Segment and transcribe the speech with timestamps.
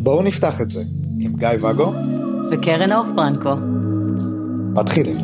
[0.00, 0.80] בואו נפתח את זה
[1.20, 1.92] עם גיא ואגו
[2.50, 3.54] וקרן אור פרנקו.
[4.74, 5.14] מתחילים.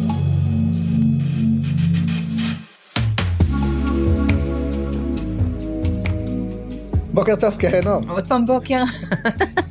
[7.15, 8.03] בוקר טוב קרן אור.
[8.11, 8.83] עוד פעם בוקר.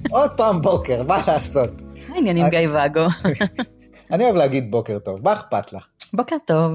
[0.10, 1.82] עוד פעם בוקר, מה לעשות?
[2.10, 3.06] מה העניינים גיא ואגו?
[4.12, 5.88] אני אוהב להגיד בוקר טוב, מה אכפת לך?
[6.14, 6.74] בוקר טוב.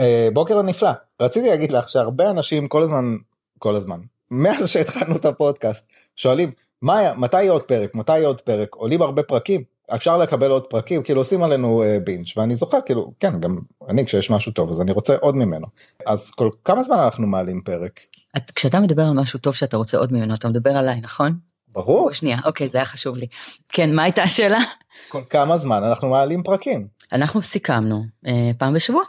[0.00, 1.05] אה, בוקר נפלא.
[1.22, 3.16] רציתי להגיד לך שהרבה אנשים כל הזמן,
[3.58, 6.50] כל הזמן, מאז שהתחלנו את הפודקאסט, שואלים,
[6.82, 9.62] מה, מתי יהיה עוד פרק, מתי יהיה עוד פרק, עולים הרבה פרקים,
[9.94, 14.06] אפשר לקבל עוד פרקים, כאילו עושים עלינו אה, בינג' ואני זוכר, כאילו, כן, גם אני
[14.06, 15.66] כשיש משהו טוב אז אני רוצה עוד ממנו.
[16.06, 18.00] אז כל כמה זמן אנחנו מעלים פרק?
[18.36, 21.32] את, כשאתה מדבר על משהו טוב שאתה רוצה עוד ממנו, אתה מדבר עליי, נכון?
[21.68, 23.26] ברור, או שנייה, אוקיי, זה היה חשוב לי.
[23.68, 24.58] כן, מה הייתה השאלה?
[25.08, 26.86] כל כמה זמן אנחנו מעלים פרקים.
[27.12, 29.02] אנחנו סיכמנו אה, פעם בשבוע,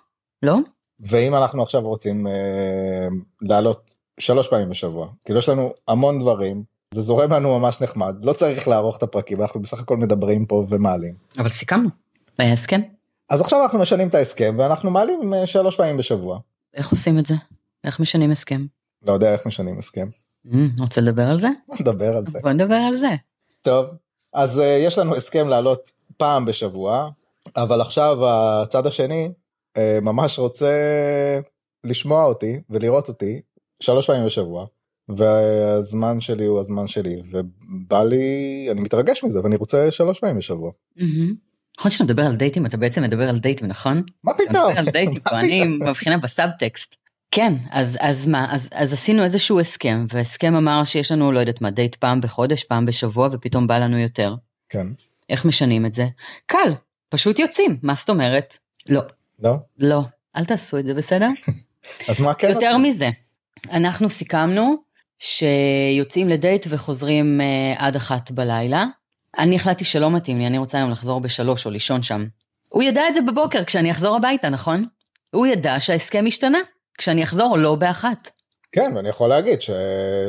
[0.44, 0.58] לא?
[1.00, 3.08] ואם אנחנו עכשיו רוצים אה,
[3.42, 8.34] לעלות שלוש פעמים בשבוע, כאילו יש לנו המון דברים, זה זורם לנו ממש נחמד, לא
[8.34, 11.16] צריך לערוך את הפרקים, אנחנו בסך הכל מדברים פה ומעלים.
[11.38, 11.90] אבל סיכמנו.
[12.38, 12.82] היה הסכם?
[13.30, 16.40] אז עכשיו אנחנו משנים את ההסכם ואנחנו מעלים אה, שלוש פעמים בשבוע.
[16.74, 17.36] איך עושים את זה?
[17.84, 18.66] איך משנים הסכם?
[19.06, 20.08] לא יודע איך משנים הסכם,
[20.54, 21.48] אמ, רוצה לדבר על זה?
[21.80, 22.40] נדבר על זה.
[22.44, 23.10] בוא נדבר על זה.
[23.62, 23.86] טוב,
[24.34, 27.10] אז uh, יש לנו הסכם לעלות פעם בשבוע,
[27.56, 29.30] אבל עכשיו הצד השני
[30.02, 30.72] ממש רוצה
[31.84, 33.42] לשמוע אותי ולראות אותי
[33.80, 34.66] שלוש פעמים בשבוע,
[35.10, 40.72] והזמן שלי הוא הזמן שלי, ובא לי, אני מתרגש מזה ואני רוצה שלוש פעמים בשבוע.
[41.80, 44.04] נכון שאתה מדבר על דייטים, אתה בעצם מדבר על דייטים, נכון?
[44.24, 44.68] מה אתה פתאום?
[44.68, 45.66] מדבר על דייטים, פה, אני?
[45.66, 46.96] מבחינה בסאבטקסט.
[47.32, 51.62] כן, אז, אז מה, אז, אז עשינו איזשהו הסכם, והסכם אמר שיש לנו, לא יודעת
[51.62, 54.36] מה, דייט פעם בחודש, פעם בשבוע, ופתאום בא לנו יותר.
[54.70, 54.88] כן,
[55.30, 56.08] איך משנים את זה?
[56.46, 56.74] קל,
[57.10, 58.58] פשוט יוצאים, מה זאת אומרת?
[58.90, 59.02] לא,
[59.40, 59.56] לא?
[59.80, 60.02] לא,
[60.36, 61.28] אל תעשו את זה, בסדר?
[62.10, 62.50] אז מה כן?
[62.50, 63.10] יותר מזה,
[63.72, 64.76] אנחנו סיכמנו
[65.20, 68.86] שיוצאים לדייט וחוזרים אה, עד אחת בלילה.
[69.40, 72.26] אני החלטתי שלא מתאים לי, אני רוצה היום לחזור בשלוש או לישון שם.
[72.70, 74.86] הוא ידע את זה בבוקר כשאני אחזור הביתה, נכון?
[75.32, 76.60] הוא ידע שההסכם השתנה,
[76.98, 78.30] כשאני אחזור לא באחת.
[78.72, 79.70] כן, ואני יכול להגיד ש...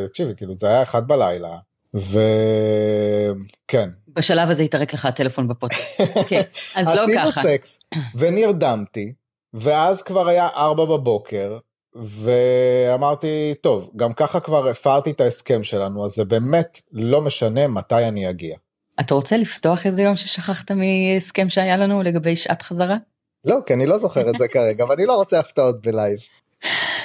[0.08, 1.56] תקשיבי, כאילו זה היה אחד בלילה,
[1.94, 6.00] וכן, בשלב הזה יתרק לך הטלפון בפודקאסט.
[6.16, 6.42] אוקיי,
[6.74, 7.42] אז לא עשינו ככה.
[7.42, 7.78] סקס
[8.14, 9.12] ונרדמתי
[9.54, 11.58] ואז כבר היה ארבע בבוקר
[11.94, 18.04] ואמרתי טוב גם ככה כבר הפרתי את ההסכם שלנו אז זה באמת לא משנה מתי
[18.08, 18.56] אני אגיע.
[19.00, 22.96] אתה רוצה לפתוח איזה יום ששכחת מהסכם שהיה לנו לגבי שעת חזרה?
[23.44, 26.18] לא כי אני לא זוכר את זה כרגע ואני לא רוצה הפתעות ב live.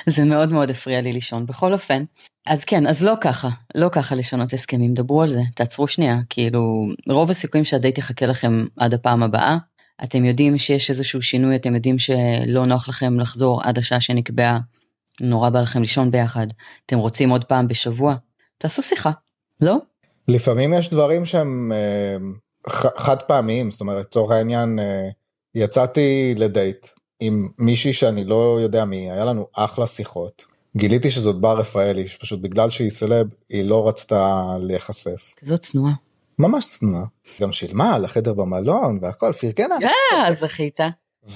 [0.08, 1.46] זה מאוד מאוד הפריע לי לישון.
[1.46, 2.04] בכל אופן,
[2.46, 6.86] אז כן, אז לא ככה, לא ככה לשנות הסכמים, דברו על זה, תעצרו שנייה, כאילו,
[7.10, 9.58] רוב הסיכויים שהדייט יחכה לכם עד הפעם הבאה.
[10.04, 14.60] אתם יודעים שיש איזשהו שינוי, אתם יודעים שלא נוח לכם לחזור עד השעה שנקבעה,
[15.22, 16.48] נורא בא לכם לישון ביחד,
[16.86, 18.16] אתם רוצים עוד פעם בשבוע,
[18.58, 19.12] תעשו שיחה,
[19.62, 19.78] לא?
[20.28, 22.18] לפעמים יש דברים שהם אה,
[22.70, 25.10] ח- חד פעמיים זאת אומרת לצורך העניין אה,
[25.56, 26.88] יצאתי לדייט
[27.26, 30.46] עם מישהי שאני לא יודע מי היה לנו אחלה שיחות
[30.78, 35.94] גיליתי שזאת בר רפאלי שפשוט בגלל שהיא סלב היא לא רצתה להיחשף כזאת צנועה.
[36.40, 37.04] ממש צנועה
[37.42, 40.80] גם שילמה על החדר במלון והכל פרגנה אה, זכית.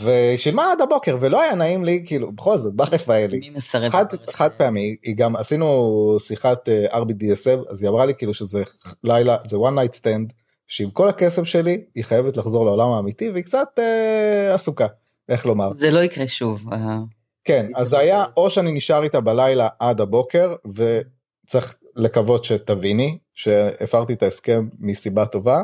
[0.01, 3.91] ושילמה עד הבוקר ולא היה נעים לי כאילו בכל זאת בר רפאלי מי מסרב?
[3.91, 4.49] חד, חד?
[4.57, 8.63] פעמי היא גם עשינו שיחת אה, RBDSM אז היא אמרה לי כאילו שזה
[9.03, 10.33] לילה זה one night stand
[10.67, 14.87] שעם כל הקסם שלי היא חייבת לחזור לעולם האמיתי והיא קצת אה, עסוקה
[15.29, 16.73] איך לומר זה לא יקרה שוב.
[16.73, 16.97] אה,
[17.43, 24.13] כן אז זה היה או שאני נשאר איתה בלילה עד הבוקר וצריך לקוות שתביני שהפרתי
[24.13, 25.61] את ההסכם מסיבה טובה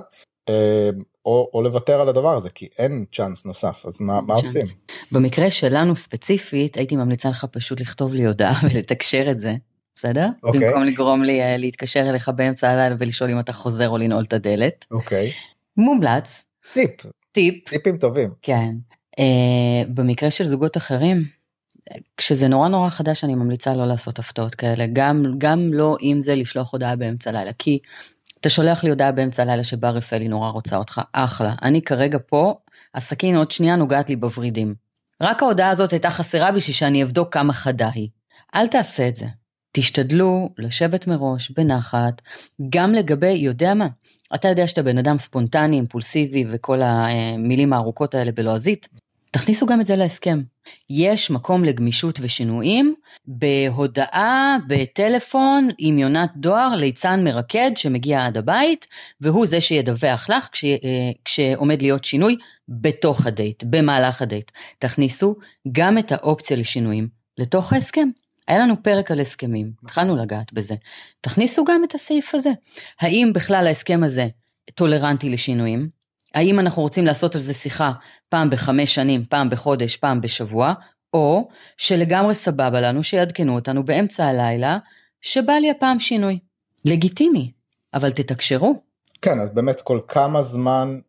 [0.49, 0.89] אה,
[1.25, 4.33] או, או לוותר על הדבר הזה כי אין צ'אנס נוסף אז מה, מה.
[4.33, 4.61] עושים
[5.11, 9.53] במקרה שלנו ספציפית, הייתי ממליצה לך פשוט לכתוב לי הודעה ולתקשר את זה,
[9.95, 10.27] בסדר?
[10.43, 10.67] אוקיי.
[10.67, 14.33] במקום לגרום לי אה, להתקשר אליך באמצע הלילה ולשאול אם אתה חוזר או לנעול את
[14.33, 14.85] הדלת.
[14.91, 15.31] אוקיי
[15.77, 16.43] מומלץ,
[16.73, 16.91] טיפ
[17.31, 18.75] טיפ, טיפים טובים כן.
[19.19, 21.23] אה, במקרה של זוגות אחרים,
[22.17, 26.35] כשזה נורא נורא חדש אני ממליצה לא לעשות הפתעות כאלה, גם, גם לא אם זה
[26.35, 27.79] לשלוח הודעה באמצע הלילה, כי
[28.41, 31.55] אתה שולח לי הודעה באמצע הלילה שבר רפאלי נורא רוצה אותך, אחלה.
[31.61, 32.53] אני כרגע פה,
[32.95, 34.75] הסכין עוד שנייה נוגעת לי בוורידים.
[35.21, 38.09] רק ההודעה הזאת הייתה חסרה בשביל שאני אבדוק כמה חדה היא.
[38.55, 39.25] אל תעשה את זה.
[39.71, 42.21] תשתדלו לשבת מראש, בנחת,
[42.69, 43.87] גם לגבי, יודע מה,
[44.35, 48.87] אתה יודע שאתה בן אדם ספונטני, אימפולסיבי וכל המילים הארוכות האלה בלועזית,
[49.33, 50.41] תכניסו גם את זה להסכם.
[50.89, 52.95] יש מקום לגמישות ושינויים
[53.25, 58.87] בהודעה, בטלפון, עם יונת דואר, ליצן מרקד שמגיע עד הבית,
[59.21, 62.37] והוא זה שידווח לך כש, אה, כשעומד להיות שינוי
[62.69, 64.51] בתוך הדייט, במהלך הדייט.
[64.79, 65.35] תכניסו
[65.71, 67.07] גם את האופציה לשינויים
[67.37, 68.09] לתוך ההסכם.
[68.47, 70.75] היה לנו פרק על הסכמים, התחלנו לגעת בזה.
[71.21, 72.51] תכניסו גם את הסעיף הזה.
[72.99, 74.27] האם בכלל ההסכם הזה
[74.75, 76.02] טולרנטי לשינויים?
[76.33, 77.91] האם אנחנו רוצים לעשות על זה שיחה
[78.29, 80.73] פעם בחמש שנים, פעם בחודש, פעם בשבוע,
[81.13, 81.47] או
[81.77, 84.77] שלגמרי סבבה לנו שיעדכנו אותנו באמצע הלילה,
[85.21, 86.39] שבא לי הפעם שינוי.
[86.85, 87.51] לגיטימי,
[87.93, 88.73] אבל תתקשרו.
[89.21, 90.99] כן, אז באמת כל כמה זמן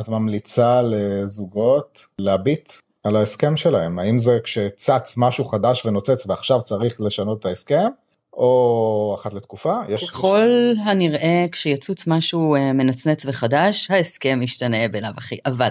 [0.00, 2.72] את ממליצה לזוגות להביט
[3.04, 3.98] על ההסכם שלהם?
[3.98, 7.88] האם זה כשצץ משהו חדש ונוצץ ועכשיו צריך לשנות את ההסכם?
[8.32, 9.74] או אחת לתקופה?
[9.88, 10.10] יש...
[10.10, 15.38] ככל הנראה כשיצוץ משהו אה, מנצנץ וחדש, ההסכם ישתנה בלאו הכי.
[15.46, 15.68] אבל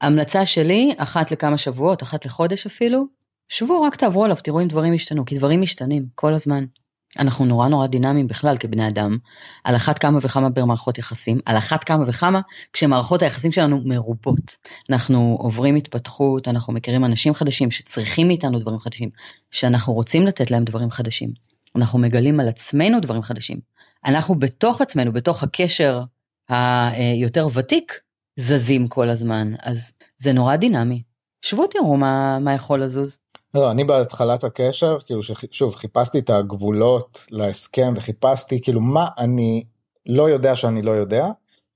[0.00, 3.04] המלצה שלי, אחת לכמה שבועות, אחת לחודש אפילו,
[3.48, 6.64] שבו רק תעברו עליו, תראו אם דברים השתנו, כי דברים משתנים כל הזמן.
[7.18, 9.18] אנחנו נורא נורא דינמיים בכלל כבני אדם,
[9.64, 12.40] על אחת כמה וכמה במערכות יחסים, על אחת כמה וכמה
[12.72, 14.56] כשמערכות היחסים שלנו מרובות.
[14.90, 19.10] אנחנו עוברים התפתחות, אנחנו מכירים אנשים חדשים שצריכים מאיתנו דברים חדשים,
[19.50, 21.53] שאנחנו רוצים לתת להם דברים חדשים.
[21.76, 23.60] אנחנו מגלים על עצמנו דברים חדשים.
[24.06, 26.00] אנחנו בתוך עצמנו, בתוך הקשר
[26.48, 28.00] היותר ותיק,
[28.36, 31.02] זזים כל הזמן, אז זה נורא דינמי.
[31.42, 33.18] שבו תראו מה, מה יכול לזוז.
[33.54, 39.64] לא, אני בהתחלת הקשר, כאילו שוב חיפשתי את הגבולות להסכם וחיפשתי כאילו מה אני
[40.06, 41.28] לא יודע שאני לא יודע,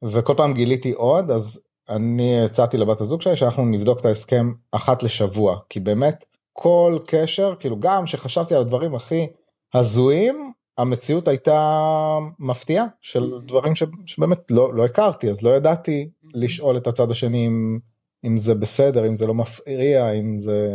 [0.05, 5.03] וכל פעם גיליתי עוד, אז אני הצעתי לבת הזוג שלי שאנחנו נבדוק את ההסכם אחת
[5.03, 9.27] לשבוע, כי באמת כל קשר, כאילו גם שחשבתי על הדברים הכי
[9.75, 16.77] הזויים, המציאות הייתה מפתיעה של דברים ש, שבאמת לא, לא הכרתי, אז לא ידעתי לשאול
[16.77, 17.79] את הצד השני אם,
[18.25, 20.69] אם זה בסדר, אם זה לא מפריע, אם זה...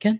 [0.00, 0.14] כן.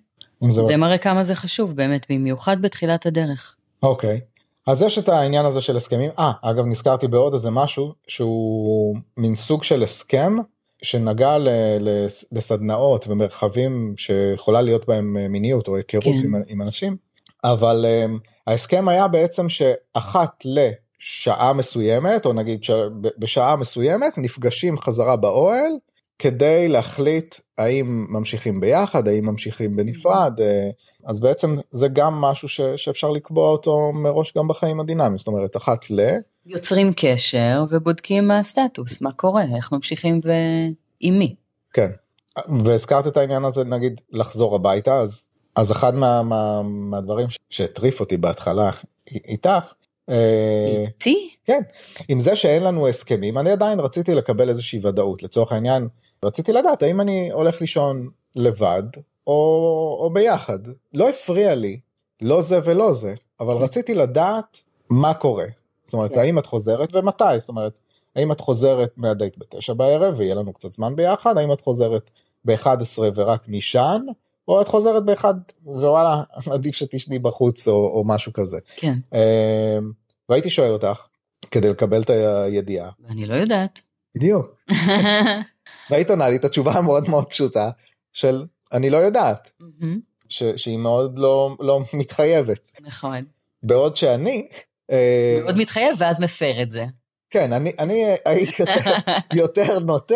[0.44, 0.62] אם זה...
[0.64, 3.56] זה מראה כמה זה חשוב באמת, במיוחד בתחילת הדרך.
[3.82, 4.20] אוקיי.
[4.66, 6.10] אז יש את העניין הזה של הסכמים.
[6.18, 10.36] אה, אגב נזכרתי בעוד איזה משהו שהוא מין סוג של הסכם
[10.82, 11.48] שנגע ל,
[11.80, 16.10] ל, לסדנאות ומרחבים שיכולה להיות בהם מיניות או היכרות כן.
[16.10, 16.96] עם, עם אנשים.
[17.44, 22.60] אבל um, ההסכם היה בעצם שאחת לשעה מסוימת או נגיד
[23.18, 25.72] בשעה מסוימת נפגשים חזרה באוהל
[26.18, 30.70] כדי להחליט האם ממשיכים ביחד האם ממשיכים בנפרד אה,
[31.04, 35.56] אז בעצם זה גם משהו ש, שאפשר לקבוע אותו מראש גם בחיים הדינמיים זאת אומרת
[35.56, 36.00] אחת ל...
[36.46, 41.34] יוצרים קשר ובודקים מה הסטטוס מה קורה איך ממשיכים ועם מי.
[41.72, 41.90] כן
[42.64, 45.26] והזכרת את העניין הזה נגיד לחזור הביתה אז
[45.58, 48.70] אז אחד מה, מה, מהדברים שהטריף אותי בהתחלה
[49.08, 49.72] איתך.
[50.08, 51.34] אה, איתי?
[51.44, 51.62] כן,
[52.08, 55.88] עם זה שאין לנו הסכמים, אני עדיין רציתי לקבל איזושהי ודאות, לצורך העניין,
[56.24, 58.82] רציתי לדעת האם אני הולך לישון לבד
[59.26, 59.32] או,
[60.00, 60.58] או ביחד.
[60.94, 61.80] לא הפריע לי,
[62.22, 63.62] לא זה ולא זה, אבל כן.
[63.62, 64.60] רציתי לדעת
[64.90, 65.46] מה קורה.
[65.84, 66.20] זאת אומרת, כן.
[66.20, 67.78] האם את חוזרת ומתי, זאת אומרת,
[68.16, 72.10] האם את חוזרת מהדייט בתשע בערב ויהיה לנו קצת זמן ביחד, האם את חוזרת
[72.44, 74.02] ב-11 ורק נישן,
[74.48, 75.34] או את חוזרת באחד
[75.64, 78.58] ווואלה עדיף שתשני בחוץ או, או משהו כזה.
[78.76, 78.94] כן.
[79.14, 79.92] אמ,
[80.28, 81.06] והייתי שואל אותך
[81.50, 82.90] כדי לקבל את הידיעה.
[83.08, 83.80] אני לא יודעת.
[84.14, 84.56] בדיוק.
[85.90, 87.70] והיית עונה לי את התשובה המאוד מאוד פשוטה
[88.12, 89.50] של אני לא יודעת.
[90.28, 92.70] ש, שהיא מאוד לא, לא מתחייבת.
[92.80, 93.20] נכון.
[93.62, 94.48] בעוד שאני...
[94.90, 96.84] אה, מאוד מתחייב ואז מפר את זה.
[97.30, 98.90] כן, אני, אני הייתי יותר,
[99.42, 100.14] יותר נוטה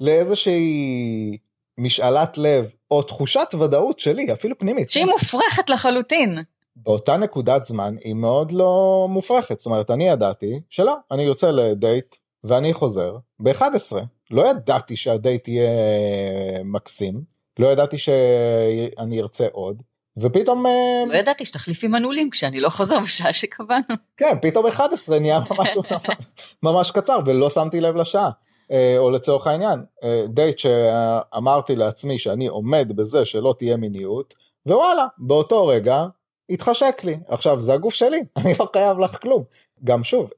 [0.00, 1.38] לאיזושהי
[1.78, 4.90] משאלת לב או תחושת ודאות שלי, אפילו פנימית.
[4.90, 6.38] שהיא מופרכת לחלוטין.
[6.76, 12.16] באותה נקודת זמן היא מאוד לא מופרכת, זאת אומרת אני ידעתי שלא, אני יוצא לדייט
[12.44, 13.96] ואני חוזר ב-11,
[14.30, 15.70] לא ידעתי שהדייט יהיה
[16.64, 17.22] מקסים,
[17.58, 19.82] לא ידעתי שאני ארצה עוד,
[20.16, 20.66] ופתאום...
[20.66, 23.84] אה, לא ידעתי שתחליפי מנעולים כשאני לא חוזר בשעה שקבענו.
[24.16, 25.76] כן, פתאום 11 נהיה ממש,
[26.62, 28.30] ממש קצר ולא שמתי לב לשעה.
[28.70, 34.34] אה, או לצורך העניין, אה, דייט שאמרתי לעצמי שאני עומד בזה שלא תהיה מיניות,
[34.66, 36.06] ווואלה, באותו רגע
[36.50, 37.16] התחשק לי.
[37.28, 39.44] עכשיו, זה הגוף שלי, אני לא חייב לך כלום.
[39.84, 40.30] גם שוב,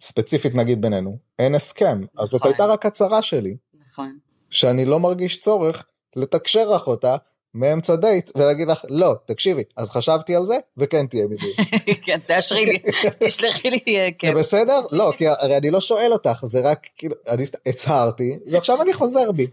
[0.00, 2.22] ספציפית נגיד בינינו, אין הסכם, נכון.
[2.22, 2.50] אז זאת נכון.
[2.52, 3.56] הייתה רק הצהרה שלי.
[3.90, 4.18] נכון.
[4.50, 5.84] שאני לא מרגיש צורך
[6.16, 7.16] לתקשר לך אותה
[7.54, 11.56] מאמצע דייט ולהגיד לך לא תקשיבי אז חשבתי על זה וכן תהיה מיניות.
[12.06, 12.78] כן תאשרי לי
[13.26, 13.80] תשלחי לי
[14.18, 14.28] כן.
[14.28, 18.82] זה בסדר לא כי הרי אני לא שואל אותך זה רק כאילו אני הצהרתי ועכשיו
[18.82, 19.46] אני חוזר בי.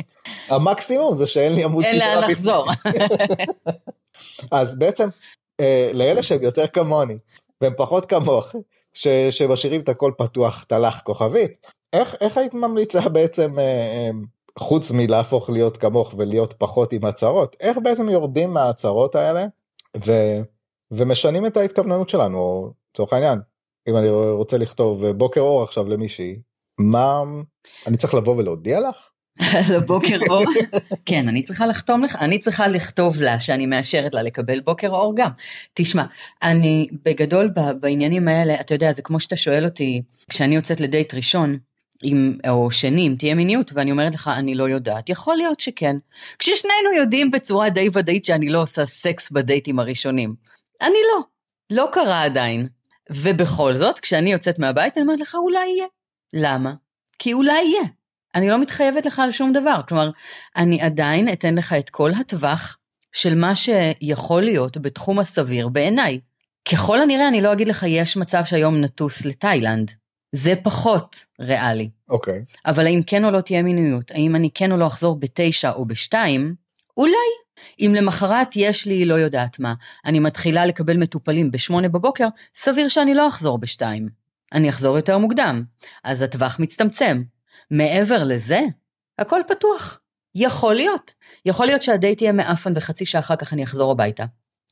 [0.50, 1.84] המקסימום זה שאין לי עמוד.
[1.84, 2.66] אין לאן לחזור.
[4.50, 5.08] אז בעצם
[5.60, 7.18] אה, לאלה שהם יותר כמוני
[7.60, 8.54] והם פחות כמוך
[9.30, 13.56] שמשאירים את הכל פתוח תלך כוכבית איך איך היית ממליצה בעצם.
[14.58, 19.46] אה, אה, חוץ מלהפוך להיות כמוך ולהיות פחות עם הצהרות, איך בעצם יורדים מההצהרות האלה
[20.06, 20.12] ו,
[20.90, 23.38] ומשנים את ההתכווננות שלנו, לצורך העניין,
[23.88, 26.40] אם אני רוצה לכתוב בוקר אור עכשיו למישהי,
[26.78, 27.22] מה,
[27.86, 29.08] אני צריך לבוא ולהודיע לך?
[29.68, 30.44] על הבוקר אור?
[31.06, 35.12] כן, אני צריכה לחתום לך, אני צריכה לכתוב לה שאני מאשרת לה לקבל בוקר אור
[35.16, 35.30] גם.
[35.74, 36.04] תשמע,
[36.42, 37.50] אני בגדול
[37.80, 41.58] בעניינים האלה, אתה יודע, זה כמו שאתה שואל אותי, כשאני יוצאת לדייט ראשון,
[42.04, 45.96] אם, או שני, אם תהיה מיניות, ואני אומרת לך, אני לא יודעת, יכול להיות שכן.
[46.38, 50.34] כששנינו יודעים בצורה די ודאית שאני לא עושה סקס בדייטים הראשונים.
[50.82, 51.20] אני לא,
[51.70, 52.68] לא קרה עדיין.
[53.10, 55.86] ובכל זאת, כשאני יוצאת מהבית, אני אומרת לך, אולי יהיה.
[56.32, 56.74] למה?
[57.18, 57.88] כי אולי יהיה.
[58.34, 59.80] אני לא מתחייבת לך על שום דבר.
[59.88, 60.10] כלומר,
[60.56, 62.78] אני עדיין אתן לך את כל הטווח
[63.12, 66.20] של מה שיכול להיות בתחום הסביר בעיניי.
[66.72, 69.90] ככל הנראה, אני לא אגיד לך, יש מצב שהיום נטוס לתאילנד.
[70.32, 71.90] זה פחות ריאלי.
[72.08, 72.44] אוקיי.
[72.48, 72.60] Okay.
[72.66, 75.84] אבל האם כן או לא תהיה מיניות, האם אני כן או לא אחזור בתשע או
[75.84, 76.54] בשתיים,
[76.96, 77.12] אולי.
[77.80, 83.14] אם למחרת יש לי לא יודעת מה, אני מתחילה לקבל מטופלים בשמונה בבוקר, סביר שאני
[83.14, 84.08] לא אחזור בשתיים.
[84.52, 85.62] אני אחזור יותר מוקדם,
[86.04, 87.22] אז הטווח מצטמצם.
[87.70, 88.60] מעבר לזה,
[89.18, 90.00] הכל פתוח.
[90.34, 91.12] יכול להיות.
[91.46, 94.24] יכול להיות שהדייט יהיה מאפן וחצי שעה אחר כך אני אחזור הביתה.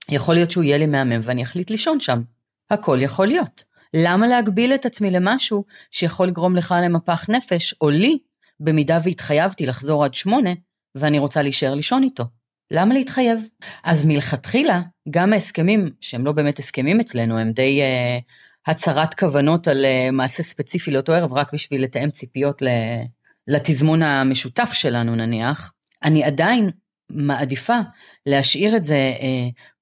[0.09, 2.23] יכול להיות שהוא יהיה לי מהמם ואני אחליט לישון שם.
[2.71, 3.65] הכל יכול להיות.
[3.95, 8.19] למה להגביל את עצמי למשהו שיכול לגרום לך למפח נפש, או לי,
[8.61, 10.51] במידה והתחייבתי לחזור עד שמונה,
[10.95, 12.25] ואני רוצה להישאר לישון איתו?
[12.71, 13.49] למה להתחייב?
[13.85, 18.23] אז מלכתחילה, גם ההסכמים, שהם לא באמת הסכמים אצלנו, הם די uh,
[18.71, 22.63] הצהרת כוונות על uh, מעשה ספציפי לאותו ערב, רק בשביל לתאם ציפיות
[23.49, 25.73] לתזמון המשותף שלנו נניח,
[26.05, 26.71] אני עדיין
[27.11, 27.79] מעדיפה
[28.27, 29.23] להשאיר את זה uh,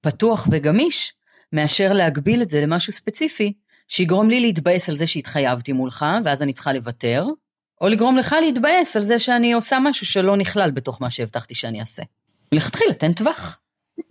[0.01, 1.13] פתוח וגמיש,
[1.53, 3.53] מאשר להגביל את זה למשהו ספציפי,
[3.87, 7.25] שיגרום לי להתבאס על זה שהתחייבתי מולך, ואז אני צריכה לוותר,
[7.81, 11.79] או לגרום לך להתבאס על זה שאני עושה משהו שלא נכלל בתוך מה שהבטחתי שאני
[11.79, 12.03] אעשה.
[12.53, 13.59] מלכתחילה תן טווח.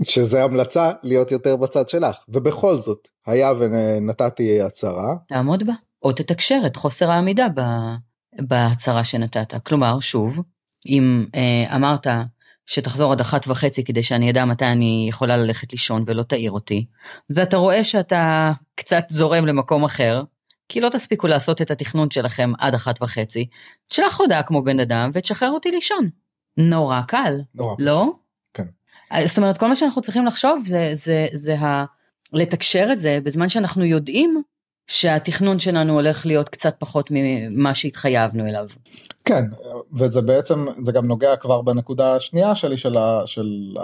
[0.02, 5.14] שזה המלצה להיות יותר בצד שלך, ובכל זאת, היה ונתתי הצהרה.
[5.28, 7.46] תעמוד בה, או תתקשר את חוסר העמידה
[8.40, 9.54] בהצהרה שנתת.
[9.66, 10.40] כלומר, שוב,
[10.86, 12.06] אם אה, אמרת
[12.66, 16.86] שתחזור עד אחת וחצי כדי שאני אדע מתי אני יכולה ללכת לישון ולא תעיר אותי,
[17.30, 20.22] ואתה רואה שאתה קצת זורם למקום אחר,
[20.68, 23.46] כי לא תספיקו לעשות את התכנון שלכם עד אחת וחצי,
[23.90, 26.08] תשלח הודעה כמו בן אדם ותשחרר אותי לישון.
[26.56, 27.74] נורא קל, נורא.
[27.78, 28.12] לא?
[28.54, 28.66] כן.
[29.26, 31.84] זאת אומרת, כל מה שאנחנו צריכים לחשוב זה, זה, זה ה...
[32.32, 34.42] לתקשר את זה בזמן שאנחנו יודעים
[34.86, 38.68] שהתכנון שלנו הולך להיות קצת פחות ממה שהתחייבנו אליו.
[39.24, 39.44] כן,
[39.92, 43.74] וזה בעצם, זה גם נוגע כבר בנקודה השנייה שלי של, ה, של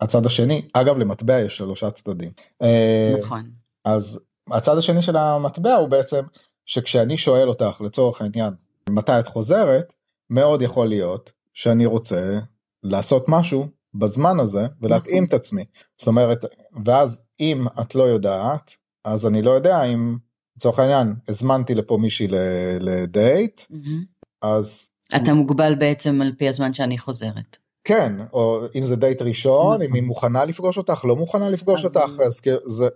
[0.00, 0.62] הצד השני.
[0.72, 2.30] אגב, למטבע יש שלושה צדדים.
[2.62, 3.42] אה, נכון.
[3.84, 4.20] אז
[4.50, 6.22] הצד השני של המטבע הוא בעצם
[6.66, 8.54] שכשאני שואל אותך לצורך העניין
[8.90, 9.94] מתי את חוזרת,
[10.30, 12.38] מאוד יכול להיות שאני רוצה
[12.82, 15.36] לעשות משהו בזמן הזה ולהתאים נכון.
[15.36, 15.64] את עצמי.
[15.98, 16.44] זאת אומרת,
[16.84, 20.16] ואז אם את לא יודעת, אז אני לא יודע אם
[20.56, 22.26] לצורך העניין הזמנתי לפה מישהי
[22.80, 23.62] לדייט,
[24.42, 24.88] אז...
[25.16, 27.58] אתה מוגבל בעצם על פי הזמן שאני חוזרת.
[27.84, 30.04] כן, או אם זה דייט ראשון, אם היא נכון.
[30.04, 32.88] מוכנה לפגוש אותך, לא מוכנה לפגוש אותך, אז זה...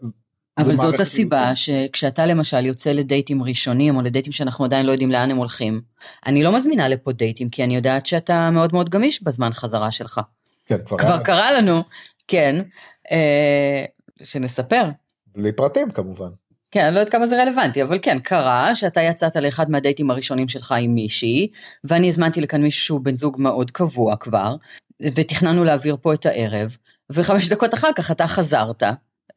[0.58, 5.30] אבל זאת הסיבה שכשאתה למשל יוצא לדייטים ראשונים או לדייטים שאנחנו עדיין לא יודעים לאן
[5.30, 5.80] הם הולכים,
[6.26, 10.20] אני לא מזמינה לפה דייטים כי אני יודעת שאתה מאוד מאוד גמיש בזמן חזרה שלך.
[10.66, 11.82] כן, כבר, כבר קרה לנו,
[12.28, 12.62] כן,
[13.10, 13.84] אה,
[14.22, 14.84] שנספר.
[15.26, 16.30] בלי פרטים כמובן.
[16.70, 20.48] כן, אני לא יודעת כמה זה רלוונטי, אבל כן, קרה שאתה יצאת לאחד מהדייטים הראשונים
[20.48, 21.48] שלך עם מישהי,
[21.84, 24.56] ואני הזמנתי לכאן מישהו שהוא בן זוג מאוד קבוע כבר,
[25.02, 26.76] ותכננו להעביר פה את הערב,
[27.10, 28.82] וחמש דקות אחר כך אתה חזרת,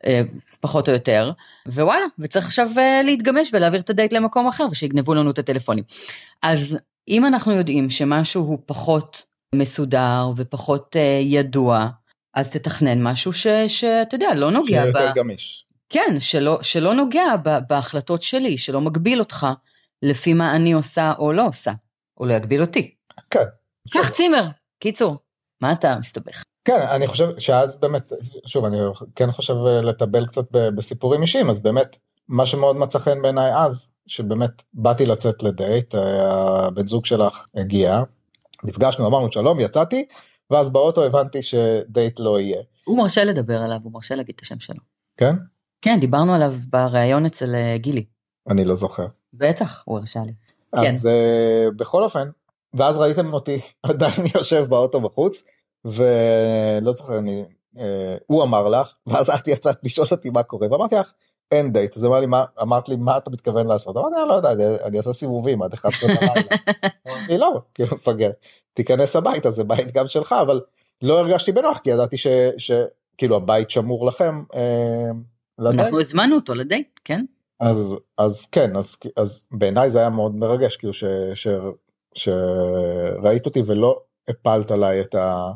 [0.06, 0.22] אה,
[0.60, 1.32] פחות או יותר,
[1.68, 5.84] ווואלה, וצריך עכשיו אה, להתגמש ולהעביר את הדייט למקום אחר ושיגנבו לנו את הטלפונים.
[6.42, 11.88] אז אם אנחנו יודעים שמשהו הוא פחות מסודר ופחות אה, ידוע,
[12.34, 13.34] אז תתכנן משהו
[13.68, 14.68] שאתה יודע, לא נוגע ב...
[14.68, 15.66] שיהיה יותר גמיש.
[15.92, 17.36] כן, שלא, שלא נוגע
[17.68, 19.48] בהחלטות שלי, שלא מגביל אותך
[20.02, 21.72] לפי מה אני עושה או לא עושה,
[22.20, 22.96] או לא יגביל אותי.
[23.30, 23.44] כן.
[23.94, 24.48] קח צימר,
[24.80, 25.18] קיצור,
[25.62, 26.44] מה אתה מסתבך?
[26.66, 28.12] כן, אני חושב שאז באמת,
[28.46, 28.78] שוב, אני
[29.16, 31.96] כן חושב לטבל קצת בסיפורים אישיים, אז באמת,
[32.28, 35.96] מה שמאוד מצא חן בעיניי אז, שבאמת באתי לצאת לדייט,
[36.68, 38.02] הבן זוג שלך הגיע,
[38.64, 40.06] נפגשנו, אמרנו שלום, יצאתי,
[40.50, 42.62] ואז באוטו הבנתי שדייט לא יהיה.
[42.84, 44.80] הוא מרשה לדבר עליו, הוא מרשה להגיד את השם שלו.
[45.18, 45.36] כן?
[45.82, 48.06] כן, דיברנו עליו בריאיון אצל אה, גילי.
[48.50, 49.06] אני לא זוכר.
[49.34, 50.34] בטח, הוא הרשה לי.
[50.74, 51.10] אז כן.
[51.10, 52.30] uh, בכל אופן,
[52.74, 55.44] ואז ראיתם אותי עדיין יושב באוטו בחוץ,
[55.86, 57.44] ולא זוכר, אני,
[57.76, 57.80] uh,
[58.28, 61.12] הוא אמר לך, ואז את יצאת לשאול אותי מה קורה, ואמרתי לך,
[61.52, 63.98] אין דייט, אז אמר לי, מה, אמרת לי, מה אתה מתכוון לעשות?
[63.98, 66.34] אמרתי, אני לא יודע, אני, אני אעשה סיבובים עד 11 בלילה.
[67.08, 68.32] אמרתי, לא, כאילו, מפגר,
[68.74, 70.62] תיכנס הביתה, זה בית גם שלך, אבל
[71.02, 72.18] לא הרגשתי בנוח, כי ידעתי
[72.58, 74.44] שכאילו הבית שמור לכם.
[74.56, 75.12] אה,
[75.60, 75.80] לדייט.
[75.80, 77.26] אנחנו הזמנו אותו לדייט, כן.
[77.60, 81.04] אז, אז כן, אז, אז בעיניי זה היה מאוד מרגש, כאילו ש,
[81.34, 81.48] ש,
[82.16, 85.52] שראית אותי ולא הפלת עליי את, ה,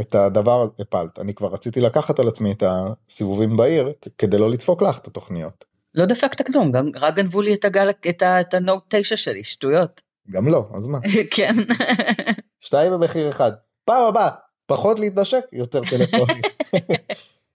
[0.00, 4.82] את הדבר הפלת, אני כבר רציתי לקחת על עצמי את הסיבובים בעיר כדי לא לדפוק
[4.82, 5.64] לך את התוכניות.
[5.94, 9.44] לא דפקת כלום, גם רק גנבו לי את הגל, את, ה, את הנוט 9 שלי,
[9.44, 10.00] שטויות.
[10.30, 10.98] גם לא, אז מה?
[11.36, 11.54] כן.
[12.60, 13.52] שתיים במחיר אחד.
[13.84, 14.28] פעם הבאה,
[14.66, 16.42] פחות להתנשק, יותר טלפונים.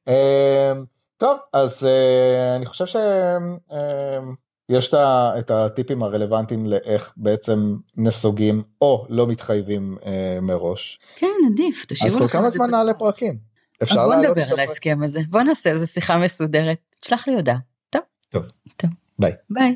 [1.18, 4.98] טוב, אז uh, אני חושב שיש uh,
[5.40, 10.06] את הטיפים הרלוונטיים לאיך בעצם נסוגים או לא מתחייבים uh,
[10.42, 11.00] מראש.
[11.16, 13.38] כן, עדיף, תשאירו לכם אז כל כמה זמן נעלה פרקים?
[13.84, 16.78] אפשר בוא נדבר על ההסכם הזה, בוא נעשה על זה שיחה מסודרת.
[17.02, 17.58] שלח לי הודעה.
[17.90, 18.02] טוב.
[18.30, 18.44] טוב.
[18.78, 18.90] טוב.
[19.20, 19.32] ביי.
[19.50, 19.76] ביי.